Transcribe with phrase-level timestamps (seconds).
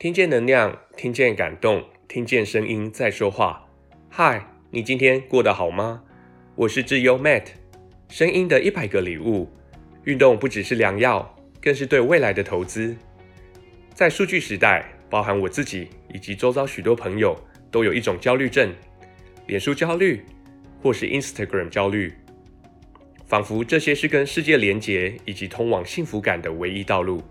[0.00, 3.68] 听见能量，听见感动，听见声音在说话。
[4.08, 6.02] 嗨，你今天过得好吗？
[6.54, 7.48] 我是智优 Matt。
[8.08, 9.46] 声音的一百个礼物，
[10.04, 12.96] 运动不只是良药，更是对未来的投资。
[13.92, 17.38] 在数据时代，包含我自己以及周遭许多朋友，
[17.70, 18.72] 都有一种焦虑症：
[19.48, 20.24] 脸书焦虑，
[20.82, 22.14] 或是 Instagram 焦虑，
[23.26, 27.22] 仿佛这些是跟世界连结以及通往幸福感的唯一道路。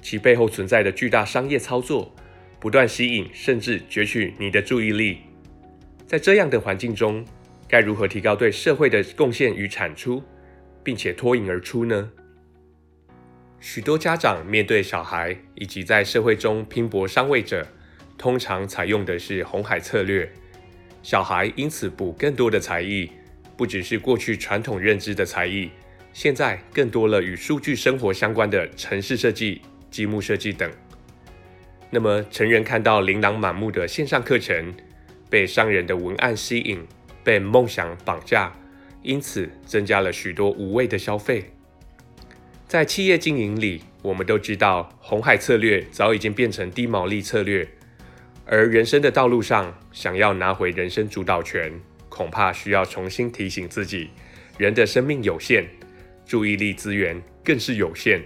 [0.00, 2.14] 其背后存在的巨大商业操作，
[2.60, 5.18] 不断吸引甚至攫取你的注意力。
[6.06, 7.24] 在这样的环境中，
[7.68, 10.22] 该如何提高对社会的贡献与产出，
[10.82, 12.10] 并且脱颖而出呢？
[13.60, 17.66] 许多家长面对小孩以及在社会中拼搏上位者，
[18.16, 20.30] 通常采用的是红海策略。
[21.02, 23.10] 小孩因此补更多的才艺，
[23.56, 25.70] 不只是过去传统认知的才艺，
[26.12, 29.60] 现在更多了与数据生活相关的城市设计。
[29.90, 30.70] 积木设计等，
[31.90, 34.74] 那么成人看到琳琅满目的线上课程，
[35.30, 36.86] 被商人的文案吸引，
[37.24, 38.52] 被梦想绑架，
[39.02, 41.50] 因此增加了许多无谓的消费。
[42.66, 47.66] 在企业经营里，我们都知道红海策略早已经变成低毛利策略，
[48.44, 51.72] 而人生的道路上，想要拿回人生主导权，
[52.10, 54.10] 恐怕需要重新提醒自己：
[54.58, 55.64] 人的生命有限，
[56.26, 58.22] 注意力资源更是有限。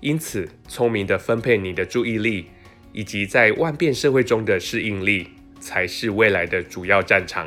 [0.00, 2.46] 因此，聪明地分配你的注意力，
[2.92, 5.28] 以及在万变社会中的适应力，
[5.60, 7.46] 才是未来的主要战场。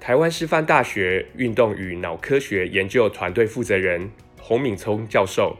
[0.00, 5.54] 台湾师范大学运动与脑科学研究团队负责人洪敏聪教授，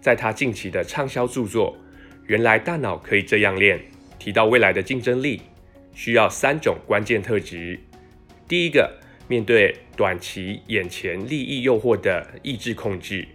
[0.00, 1.72] 在他近期的畅销著作
[2.26, 3.78] 《原来大脑可以这样练》
[4.18, 5.42] 提到，未来的竞争力
[5.92, 7.78] 需要三种关键特质：
[8.46, 8.90] 第一个，
[9.26, 13.26] 面对短期眼前利益诱惑的意志控制。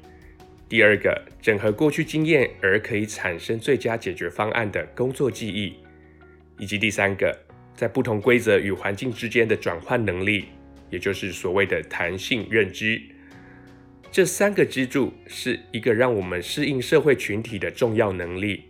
[0.73, 5.75] 第二个，整合过去经验而可以产生最佳解决方案的工作记忆，
[6.57, 7.31] 以及第三个，
[7.75, 10.45] 在不同规则与环境之间的转换能力，
[10.89, 12.99] 也就是所谓的弹性认知。
[14.11, 18.63] 这三个支柱是一个让我们适应社会群体的重要能力，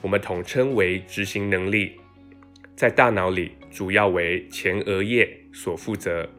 [0.00, 1.96] 我们统称为执行能力，
[2.76, 6.30] 在大脑里主要为前额叶所负责。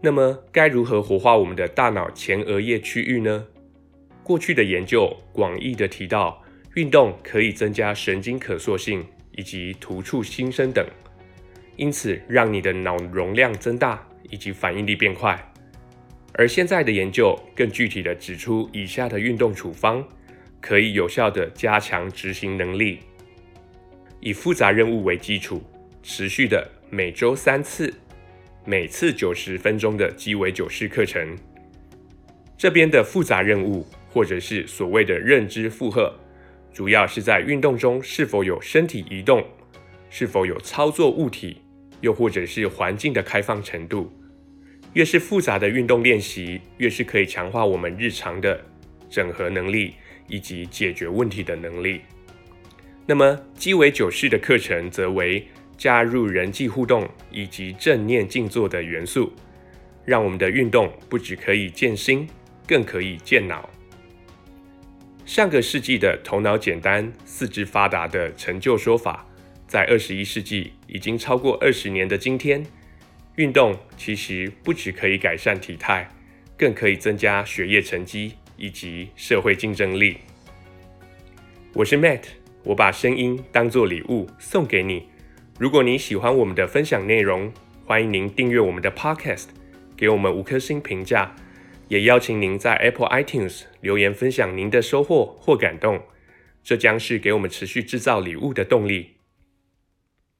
[0.00, 3.46] 那么，该如何活化我们的大脑前额叶区域呢？
[4.24, 6.42] 过去的研究广义地提到，
[6.76, 10.82] 运动可以增加神经可塑性以及突触新生等，
[11.76, 15.38] 因此让你的脑容量增大以及反应力变快。
[16.32, 20.02] 而现在的研究更具体地指出，以下的运动处方
[20.58, 23.00] 可以有效地加强执行能力。
[24.20, 25.62] 以复杂任务为基础，
[26.02, 27.92] 持续的每周三次，
[28.64, 31.36] 每次九十分钟的鸡尾酒式课程。
[32.56, 33.86] 这边的复杂任务。
[34.14, 36.14] 或者是所谓的认知负荷，
[36.72, 39.44] 主要是在运动中是否有身体移动，
[40.08, 41.60] 是否有操作物体，
[42.00, 44.12] 又或者是环境的开放程度。
[44.92, 48.64] 越是复杂的运动练习，越是可以强化我们日常的
[49.10, 49.94] 整合能力
[50.28, 52.00] 以及解决问题的能力。
[53.04, 55.44] 那么鸡尾酒式的课程则为
[55.76, 59.32] 加入人际互动以及正念静坐的元素，
[60.04, 62.28] 让我们的运动不只可以健心，
[62.64, 63.68] 更可以健脑。
[65.24, 69.26] 上个世纪的头脑简单、四肢发达的成就说法，
[69.66, 72.64] 在二十一世纪已经超过二十年的今天，
[73.36, 76.08] 运动其实不只可以改善体态，
[76.58, 80.18] 更可以增加学业成绩以及社会竞争力。
[81.72, 82.24] 我是 Matt，
[82.62, 85.08] 我把声音当作礼物送给你。
[85.58, 87.50] 如果你喜欢我们的分享内容，
[87.86, 89.46] 欢迎您订阅我们的 Podcast，
[89.96, 91.34] 给我们五颗星评价。
[91.88, 96.02] 也邀请您在 Apple iTunes 留言分享您的收获或感动，
[96.62, 99.13] 这将是给我们持续制造礼物的动力。